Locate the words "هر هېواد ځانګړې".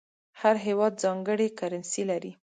0.41-1.47